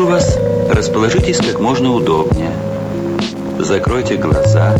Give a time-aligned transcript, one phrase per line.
[0.00, 0.38] Прошу вас,
[0.70, 2.52] расположитесь как можно удобнее.
[3.58, 4.74] Закройте глаза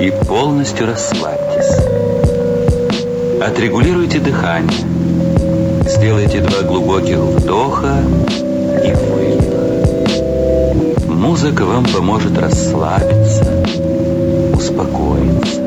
[0.00, 1.78] и полностью расслабьтесь.
[3.40, 4.80] Отрегулируйте дыхание.
[5.86, 8.02] Сделайте два глубоких вдоха
[8.84, 10.24] и выдоха.
[11.06, 13.46] Музыка вам поможет расслабиться,
[14.52, 15.63] успокоиться.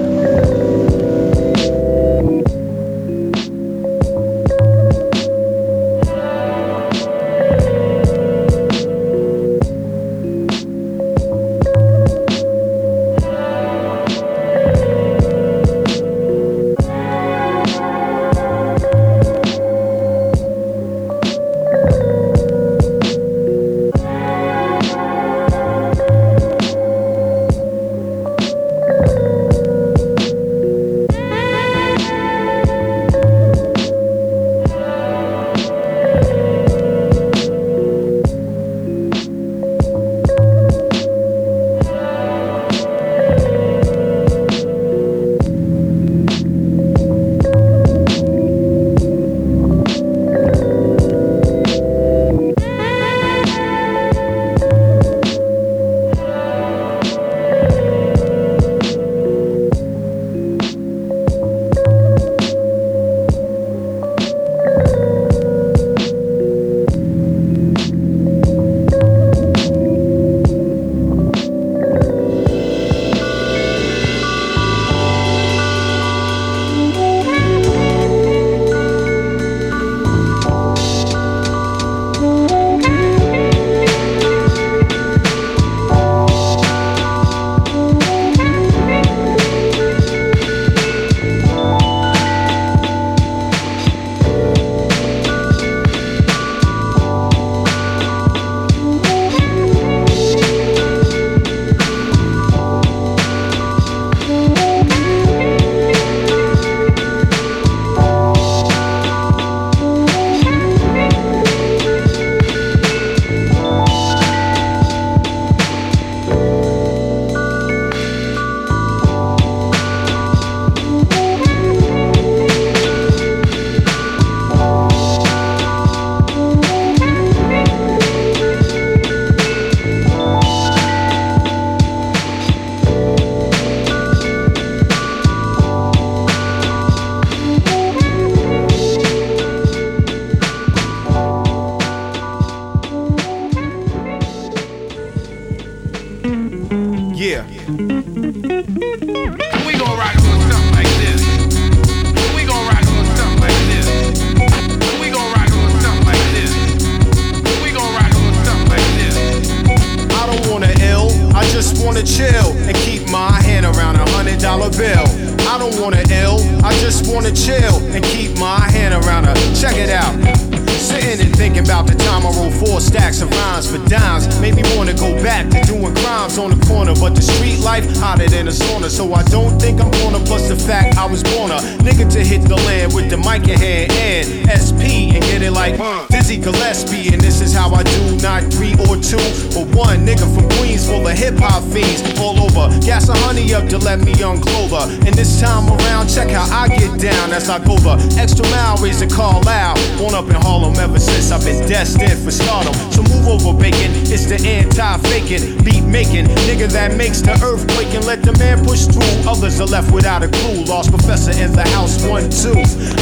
[193.54, 194.88] up to let me on her.
[195.06, 197.98] And this time around, check how I get down as I go over.
[198.20, 199.78] extra mile, raise a call out.
[199.98, 202.74] Born up in Harlem ever since, I've been destined for stardom.
[202.92, 206.26] So move over, bacon, it's the anti-faking, beat making.
[206.48, 209.30] Nigga that makes the earthquake and let the man push through.
[209.30, 210.64] Others are left without a clue.
[210.66, 212.58] Lost professor in the house, one, two.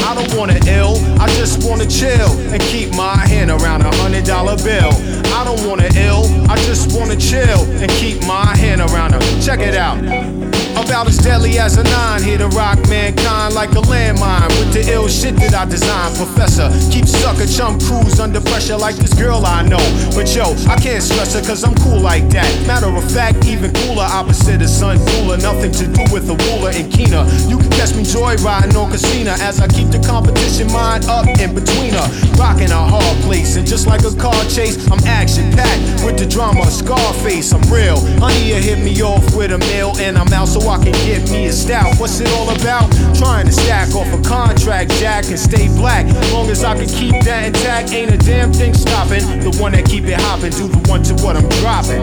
[0.06, 4.26] I don't wanna ill, I just wanna chill and keep my hand around a hundred
[4.26, 4.92] dollar bill.
[5.36, 9.42] I don't wanna ill, I just wanna chill and keep my hand around her.
[9.42, 10.65] Check it out
[21.46, 22.50] cause I'm cool like that.
[22.68, 25.38] Matter of fact, even cooler, opposite of sun cooler.
[25.38, 27.26] Nothing to do with the ruler and Keener.
[27.48, 31.56] You can catch me joyriding on Casino as I keep the competition mind up in
[31.56, 32.08] between her.
[32.38, 36.26] Rocking a hard place, and just like a car chase, I'm action packed with the
[36.26, 36.66] drama.
[36.70, 38.00] Scarface, I'm real.
[38.20, 41.30] Honey, you hit me off with a meal, and I'm out so I can get
[41.32, 42.00] me a stout.
[42.00, 42.92] What's it all about?
[43.16, 46.06] Trying to stack off a contract, Jack, and stay black.
[46.32, 49.24] Long as I can keep that intact, ain't a damn thing stopping.
[49.40, 52.02] The one that keep it hopping, do the one to what I'm dropping.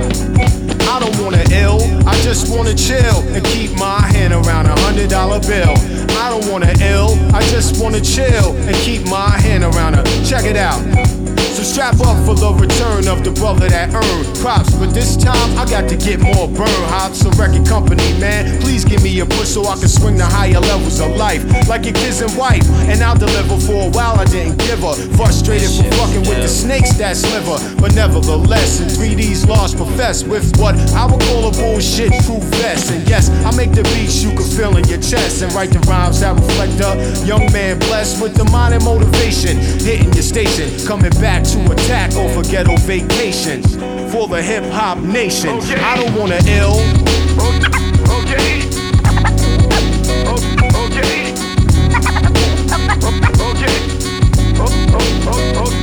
[0.88, 5.08] I don't wanna ill, I just wanna chill and keep my hand around a hundred
[5.08, 5.74] dollar bill.
[6.18, 10.44] I don't wanna ill, I just wanna chill and keep my hand around a check
[10.44, 10.82] it out.
[11.52, 14.72] So strap up for the return of the brother that earned props.
[14.74, 16.80] But this time I got to get more burn.
[16.88, 18.58] Hops a record company, man.
[18.62, 21.44] Please give me a push so I can swing the higher levels of life.
[21.68, 22.64] Like your kids and wife.
[22.88, 24.96] And I'll deliver for a while I didn't give her.
[25.12, 27.60] Frustrated for fucking with the snakes that sliver.
[27.76, 32.90] But nevertheless, in 3D's lost profess with what I would call a bullshit true vest.
[32.90, 35.42] And yes, I make the beats you can feel in your chest.
[35.42, 36.96] And write the rhymes that reflect a
[37.26, 39.60] young man blessed with the mind and motivation.
[39.84, 43.74] Hitting your station, coming back to attack over ghetto vacations.
[44.12, 46.78] For the hip hop nation, I don't wanna ill.
[47.38, 47.72] Okay.
[48.12, 48.62] Okay.
[50.28, 50.62] Okay.
[53.40, 53.72] Okay.
[55.62, 55.81] Okay,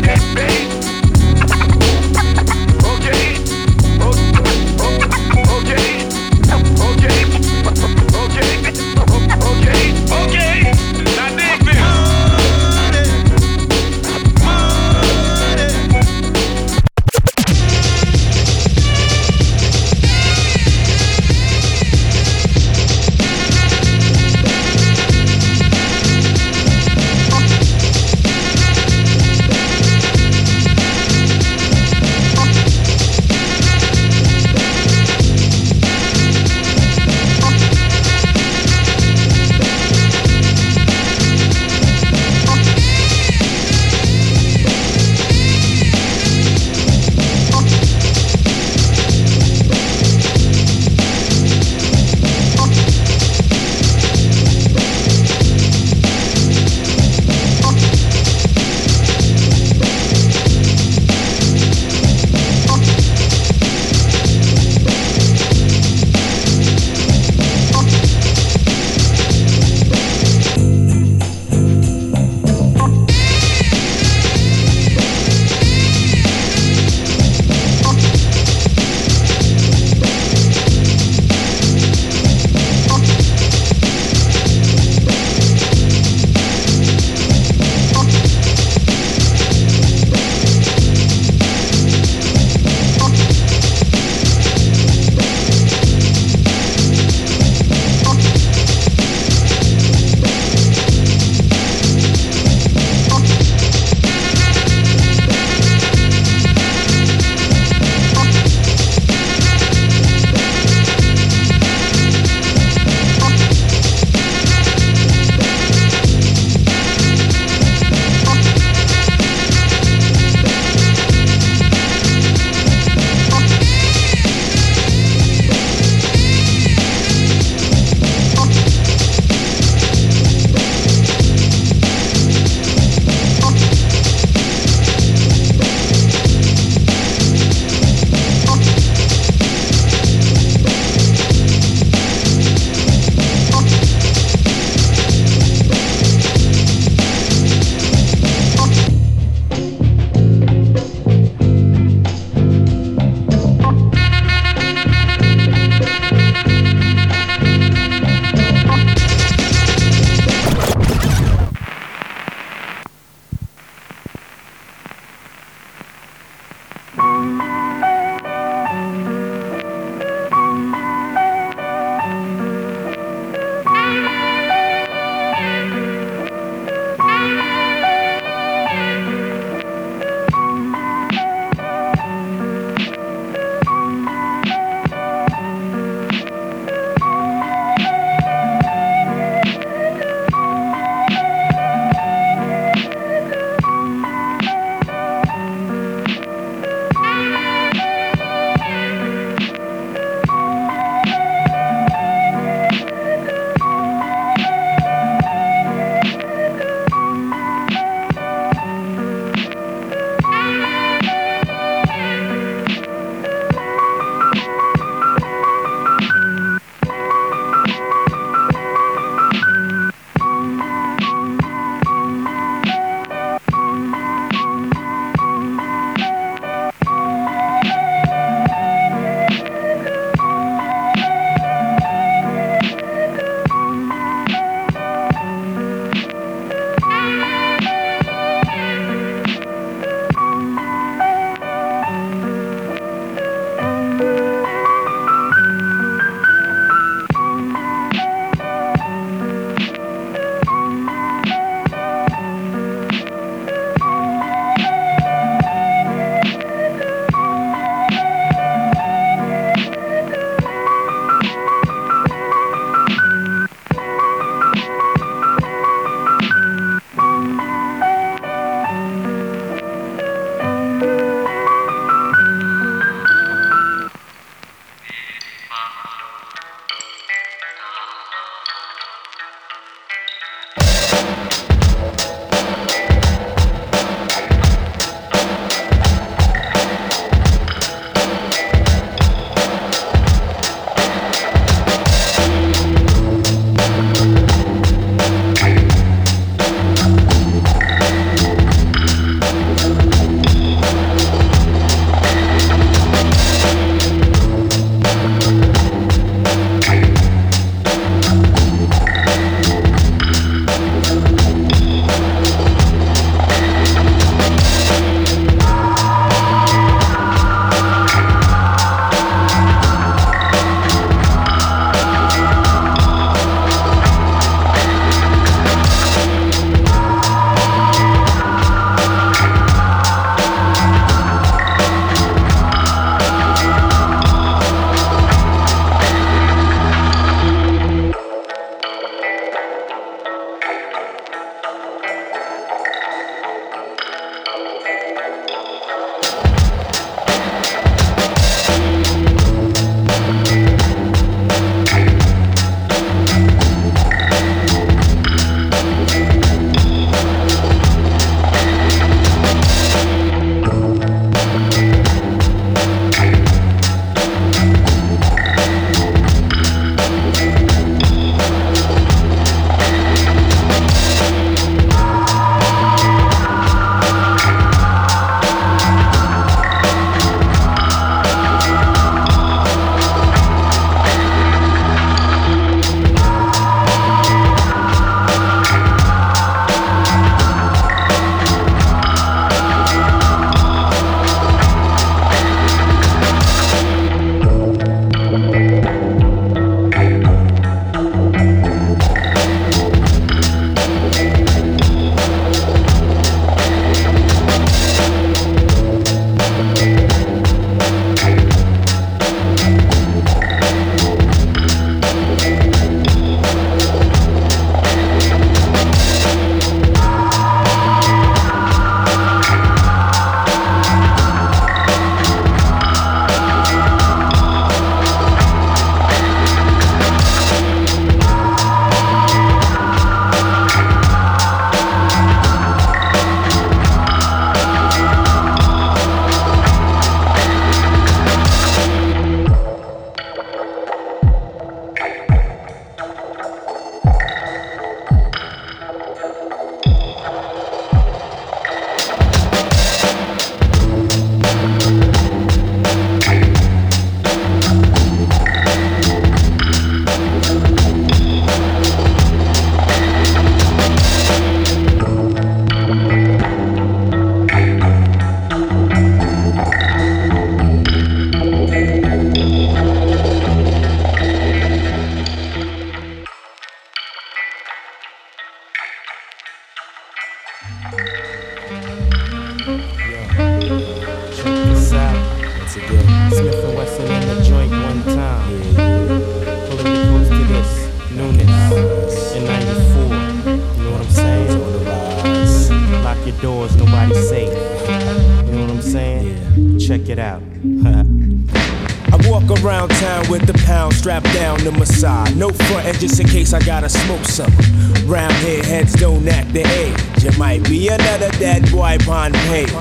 [505.59, 507.04] heads don't act the age.
[507.04, 509.51] It might be another dead boy on page.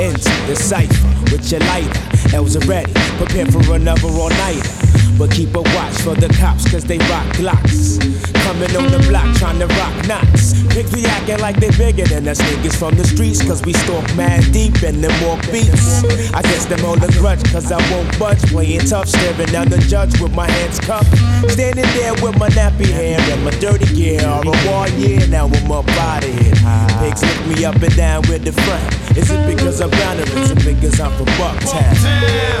[0.00, 2.34] Into the cipher with your lighter.
[2.34, 5.05] L's are ready, prepare for another all nighter.
[5.18, 7.96] But keep a watch for the cops, cause they rock glocks.
[8.44, 10.52] Coming on the block trying to rock knots.
[10.74, 14.04] Pigs be acting like they bigger than us niggas from the streets, cause we stalk
[14.14, 16.04] mad deep in them walk beats.
[16.34, 18.42] I guess them hold a grudge, cause I won't budge.
[18.52, 21.08] Playing tough, staring down the judge with my hands cupped.
[21.48, 24.20] Standing there with my nappy hair and my dirty gear.
[24.28, 26.54] All a war year, now I'm up out of here.
[27.00, 29.16] Pigs lift me up and down with the front.
[29.16, 31.96] Is it because I'm down or is it because I'm from Bucktown?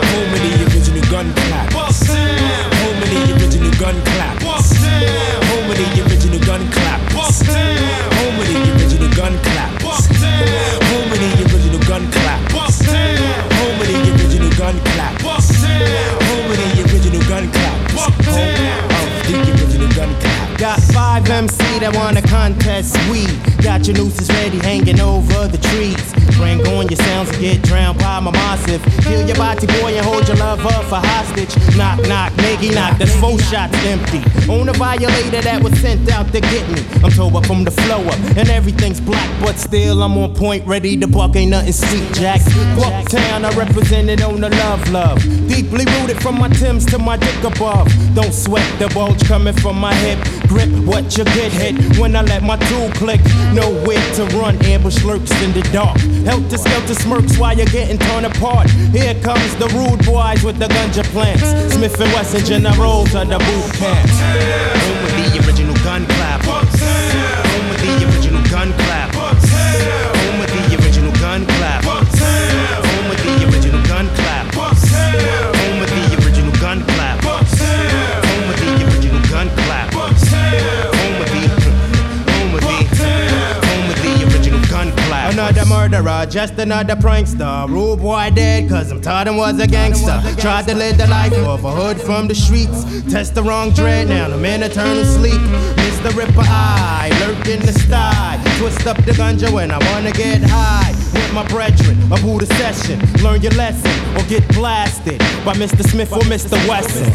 [0.08, 1.28] Home of the original gun
[2.00, 2.78] clappers.
[2.80, 4.68] Home of the original gun clappers.
[5.48, 7.38] Home of the original gun clappers.
[8.16, 10.06] Home of the original gun clappers.
[10.88, 12.76] Home of the original gun clappers.
[13.56, 15.46] Home of the original gun clappers.
[15.66, 17.86] Home of the original gun clappers.
[20.58, 23.26] Got five MC that wanna contest we
[23.62, 26.15] Got your nooses ready hanging over the trees.
[26.36, 28.82] Bring on your sounds get drowned by my massive.
[29.04, 31.54] Kill your body boy and hold your love up for hostage.
[31.76, 34.20] Knock, knock, nigga, knock, that's four shots empty.
[34.50, 36.82] On a violator that was sent out to get me.
[37.02, 40.66] I'm told up from the flow up and everything's black, but still I'm on point,
[40.66, 42.40] ready to buck, ain't nothing sweet, Jack.
[42.76, 45.22] Bucktown, I represented on the love, love.
[45.48, 47.88] Deeply rooted from my Timbs to my dick above.
[48.14, 50.18] Don't sweat the bulge coming from my hip.
[50.48, 53.20] Grip what you get hit when I let my tool click.
[53.52, 55.96] Nowhere to run, ambush lurks in the dark.
[56.26, 58.68] Helter skelter smirks while you're getting torn apart.
[58.90, 61.46] Here comes the rude boys with the ganja plants.
[61.72, 64.10] Smith and Wesson generals the boot camp.
[64.10, 67.35] Home with the original gun clappers.
[85.88, 87.68] Murderer, just another prankster.
[87.68, 90.20] Rude boy dead, cause I'm taught him was a gangster.
[90.40, 92.84] Tried to live the life of a hood from the streets.
[93.10, 95.40] Test the wrong dread, now I'm in eternal sleep.
[95.86, 96.16] Mr.
[96.16, 98.42] Ripper Eye, lurk in the sty.
[98.58, 100.92] Twist up the ganja when I wanna get high.
[101.12, 103.00] With my brethren, a the session.
[103.22, 105.88] Learn your lesson or get blasted by Mr.
[105.88, 106.56] Smith or Mr.
[106.68, 107.10] Wesson.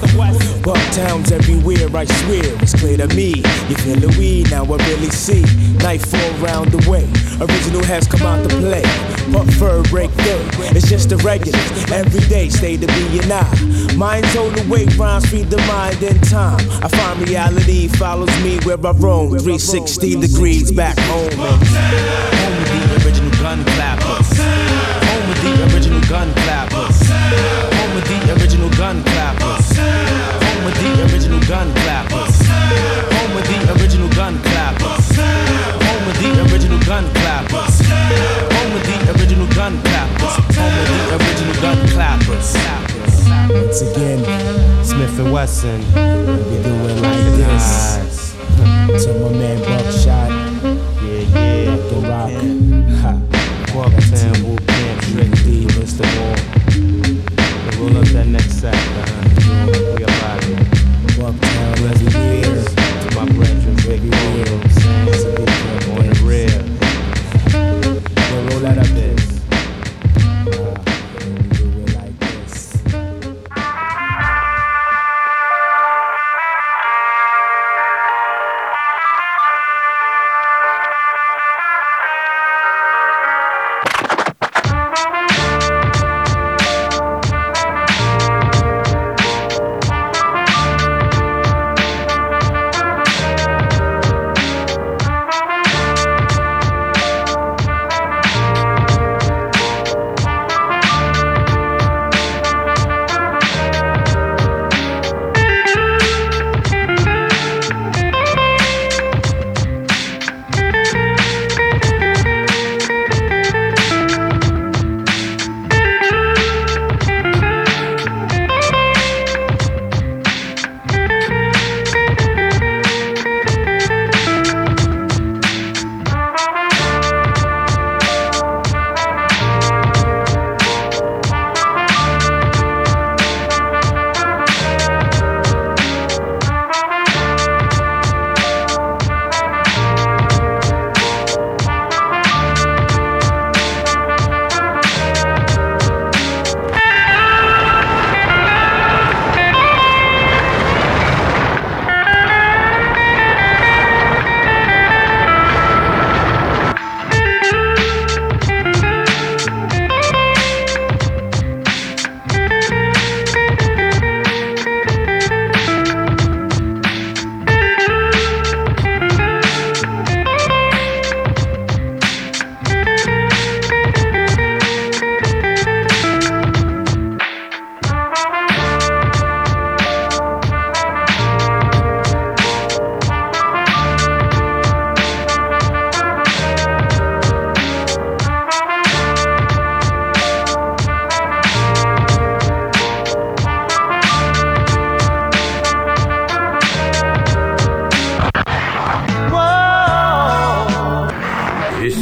[0.61, 3.43] Bucktown's everywhere, I swear, it's clear to me.
[3.69, 5.43] You feel the weed, now I really see.
[5.83, 7.05] Nightfall round the way,
[7.41, 8.83] original has come out to play.
[9.31, 10.45] But fur break through,
[10.75, 11.59] it's just a regular.
[11.91, 13.95] Every day, stay to be and I.
[13.95, 16.61] Mind's the way, rhymes feed the mind in time.
[16.83, 19.29] I find reality follows me where I roam.
[19.29, 21.31] 360 degrees back home.
[21.37, 21.59] Home
[22.59, 24.37] with the original gun clappers.
[24.37, 26.90] Home with the original gun clappers.
[45.63, 46.10] listen.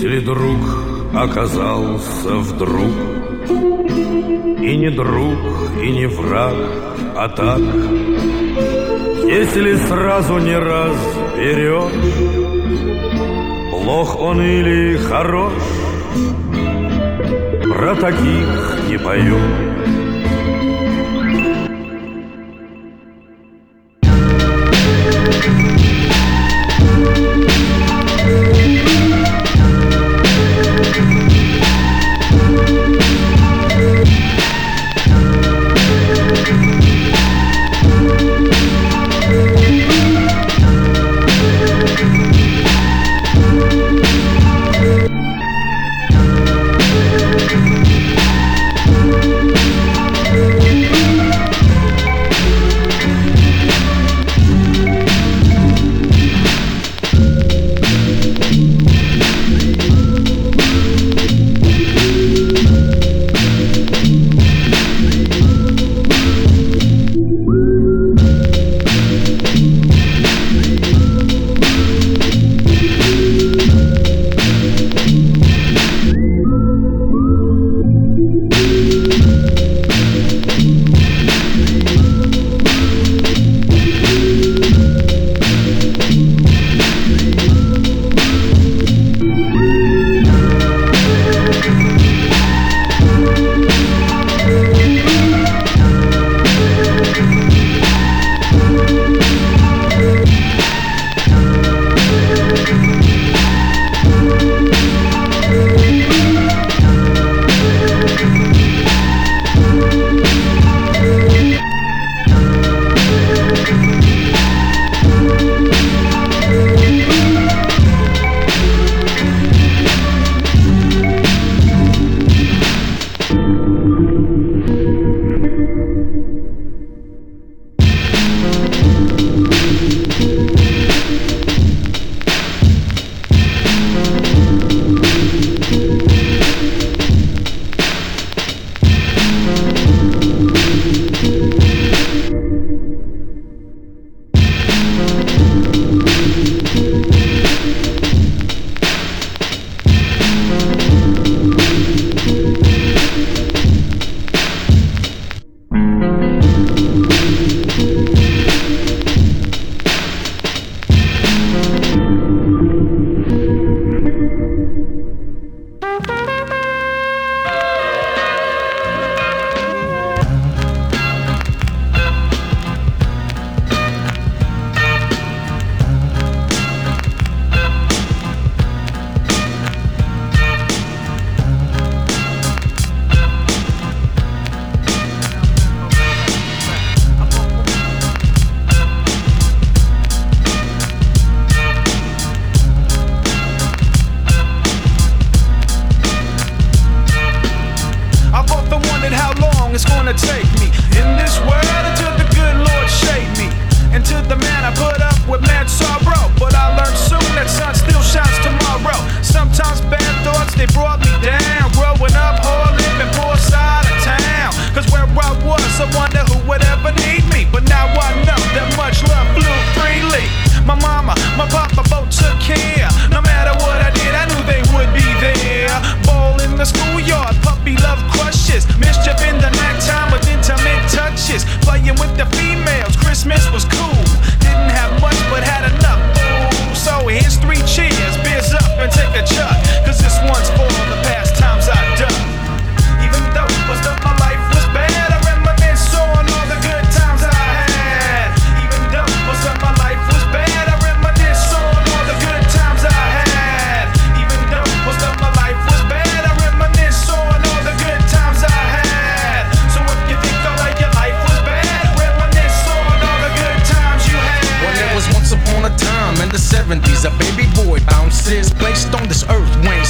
[0.10, 0.60] Если друг
[1.14, 2.96] оказался вдруг.
[4.60, 5.38] И не друг,
[5.84, 6.56] и не враг,
[7.16, 7.60] а так.
[9.28, 11.94] Если сразу не разберешь
[13.70, 15.54] Плох он или хорош
[17.72, 19.69] Про таких не поешь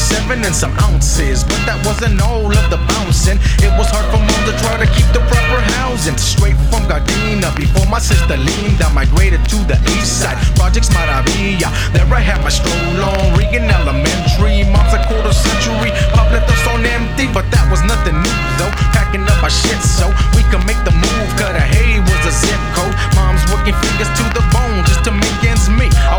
[0.10, 1.45] seven and some ounces.
[1.45, 3.38] But that wasn't all of the bouncing.
[3.62, 6.17] It was hard for mom to try to keep the proper housing.
[6.17, 10.38] Straight from Gardena, before my sister leaned, I migrated to the east side.
[10.58, 14.65] Projects Maravilla, there I had my stroll on Regan Elementary.
[14.65, 18.74] Mom's a quarter century, pop left us on empty, but that was nothing new though.
[18.95, 22.95] Packing up our shit so we could make the move, Cudahy was a zip code.
[23.13, 25.93] Mom's working fingers to the bone just to make ends meet.
[26.10, 26.17] I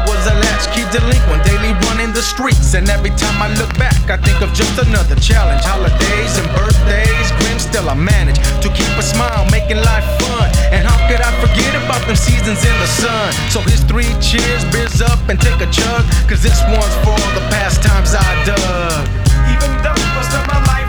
[0.74, 2.74] Keep delinquent, daily running the streets.
[2.74, 5.64] And every time I look back, I think of just another challenge.
[5.64, 10.48] Holidays and birthdays, grim, still I manage to keep a smile, making life fun.
[10.72, 13.32] And how could I forget about them seasons in the sun?
[13.48, 16.04] So here's three cheers, beers up, and take a chug.
[16.28, 19.08] Cause this one's for all the past times I dug.
[19.48, 20.79] Even though most of my life.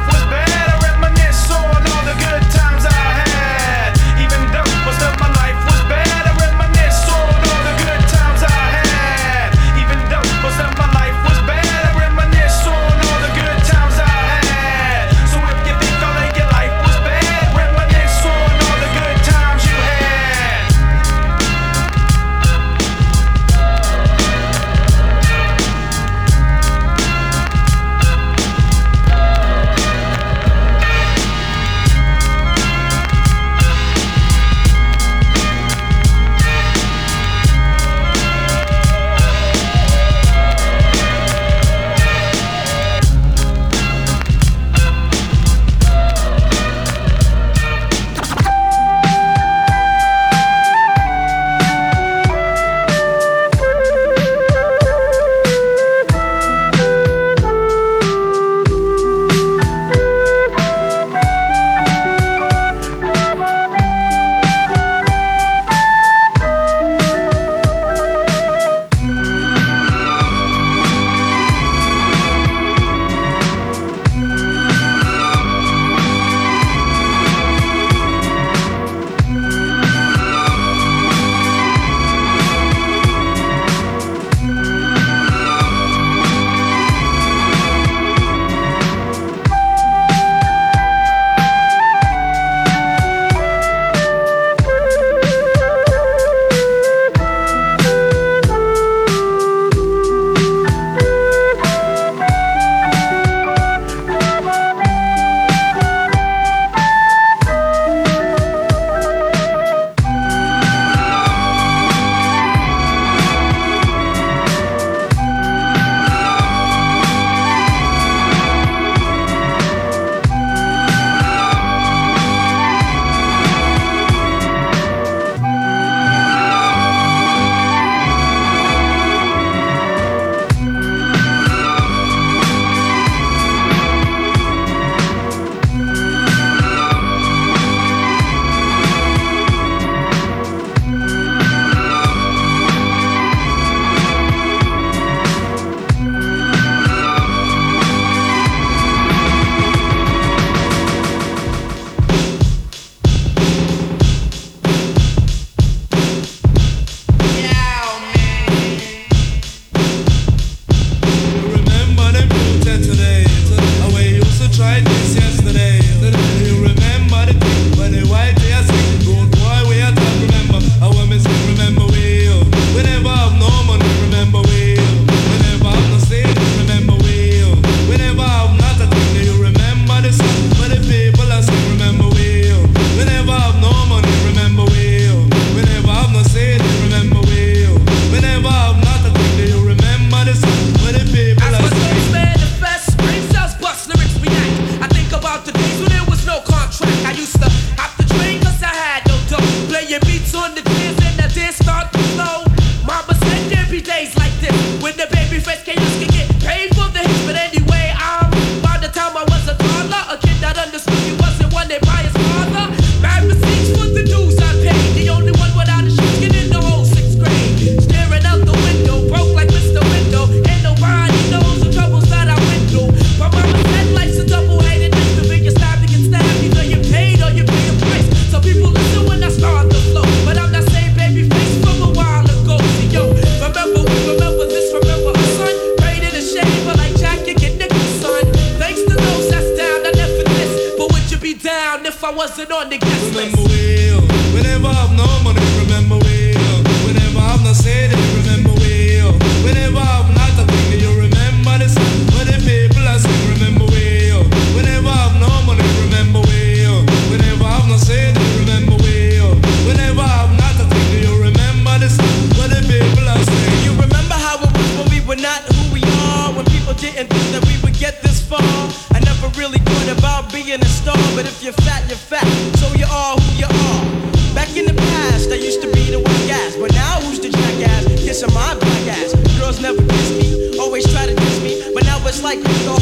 [282.21, 282.80] like the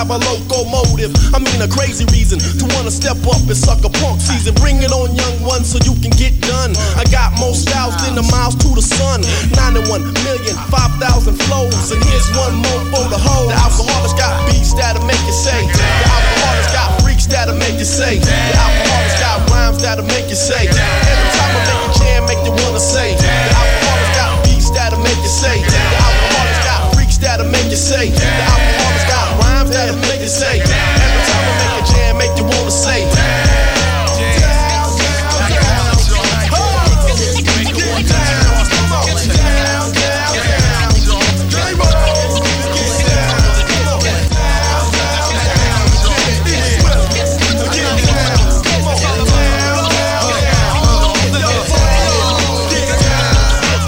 [0.00, 1.12] have a locomotive.
[1.36, 4.56] I mean, a crazy reason to wanna step up and suck a punk season.
[4.56, 6.72] Bring it on, young one, so you can get done.
[6.96, 9.20] I got more styles than the miles to the sun.
[9.52, 11.92] 91 million, 5,000 flows.
[11.92, 13.52] And here's one more for the whole.
[13.52, 15.68] The Alkaholiks got beats that'll make you say.
[15.68, 18.24] The Alkaholiks got freaks that'll make you say.
[18.24, 20.64] The Alkaholiks got rhymes that'll make you say.
[20.64, 23.20] Every time I make a jam, make you wanna say.
[23.20, 25.60] The Alkaholiks got beats that'll make you say.
[25.60, 28.08] The Alkaholiks got freaks that'll make you say.
[30.30, 30.60] Say.
[30.60, 33.02] Every time I make a jam, make you wanna say.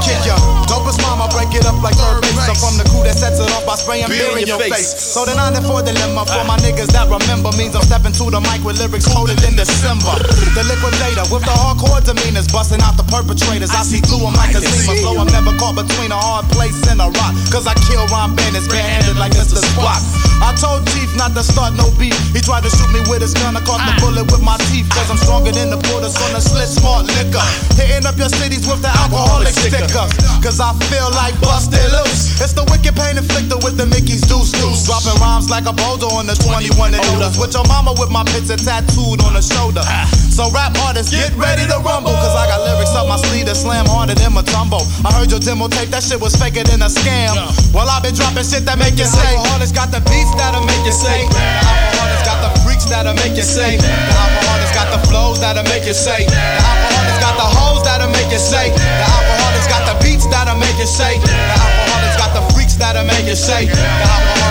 [0.02, 0.36] Kid ya,
[0.66, 2.48] dopest mama, break it up like third base.
[2.50, 5.01] I'm from the crew that sets it off by spraying beer in your face.
[5.12, 8.64] So the 94 dilemma for my niggas that remember means I'm stepping to the mic
[8.64, 10.16] with lyrics coded in December.
[10.56, 13.76] The liquidator with the hardcore demeanors, busting out the perpetrators.
[13.76, 15.20] I see through them like a seamer flow.
[15.20, 17.36] I'm never caught between a hard place and a rock.
[17.52, 19.60] Cause I kill rhyme bandits barehanded like Mr.
[19.60, 20.00] Spock.
[20.40, 22.16] I told Chief not to start no beef.
[22.32, 23.52] He tried to shoot me with his gun.
[23.52, 24.88] I caught the bullet with my teeth.
[24.96, 27.44] Cause I'm stronger than the Buddhas on the slit smart liquor.
[27.76, 29.92] Hitting up your cities with the alcoholic stickers.
[30.40, 32.32] Cause I feel like busted loose.
[32.40, 34.88] It's the wicked pain inflictor with the Mickey's deuce deuce.
[35.02, 37.26] Dropping rhymes like a boulder on the 21 and older.
[37.34, 39.82] With your mama with my picture tattooed on the shoulder.
[40.30, 42.14] So rap artists, get ready to rumble.
[42.22, 44.86] Cause I got lyrics up my sleeve that slam harder than my tumble.
[45.02, 47.34] I heard your demo tape, that shit was faker than a scam.
[47.74, 49.34] Well, I've been dropping shit that make you say.
[49.34, 51.26] Alkaholiks got the beats that'll make you say.
[51.26, 53.82] The Alkaholiks got the freaks that'll make you say.
[53.82, 56.30] The Alkaholiks got the flows that'll make you say.
[56.30, 58.70] The Alkaholiks got the hoes that'll make you say.
[58.70, 61.18] The Alkaholiks got the beats that'll make you say.
[61.18, 63.66] The Alkaholiks got the freaks that'll make you say.
[63.66, 64.41] The Alkaholiks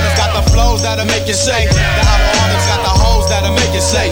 [0.42, 1.68] the flows that'll make you say.
[1.70, 4.10] The Alkaholiks got the hoes that'll make you say.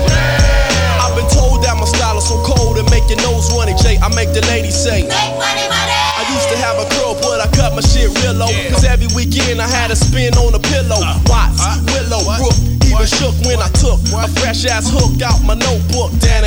[1.01, 3.97] I've been told that my style is so cold and make your nose running, Jay.
[3.97, 5.09] I make the ladies say.
[5.09, 8.51] I used to have a curl, but I cut my shit real low.
[8.69, 11.01] Cause every weekend I had a spin on a pillow.
[11.25, 16.13] Watts, Willow, Brook, even shook when I took a fresh ass hook out my notebook.
[16.19, 16.45] Dan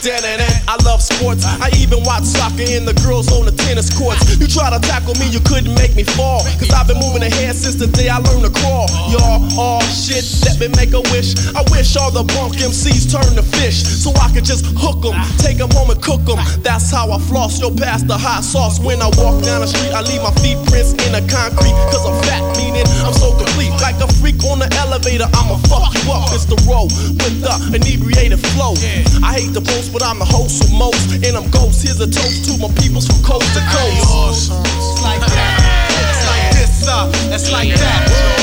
[0.00, 1.44] I love sports.
[1.44, 4.40] I even watch soccer and the girls on the tennis courts.
[4.40, 6.40] You try to tackle me, you couldn't make me fall.
[6.56, 8.88] Cause I've been moving ahead since the day I learned to crawl.
[9.12, 11.36] Y'all, all shit, let me make a wish.
[11.52, 13.84] I wish all the bunk MCs turned to fish.
[13.84, 16.40] So I could just hook 'em, take 'em home and cook 'em.
[16.64, 17.60] That's how I floss.
[17.60, 18.80] Yo, past the hot sauce.
[18.80, 21.76] When I walk down the street, I leave my feet prints in the concrete.
[21.92, 23.76] Cause I'm fat, meaning I'm so complete.
[23.84, 26.32] Like a freak on the elevator, I'ma fuck you up.
[26.32, 26.88] It's the row
[27.20, 28.72] with the inebriated flow.
[29.20, 29.60] I hate the
[29.92, 31.12] but I'm the host of most.
[31.24, 31.82] And I'm ghost.
[31.82, 34.52] Here's a toast to my peoples from coast to coast.
[34.52, 35.80] It's like that.
[36.00, 38.39] It's like this, uh, it's like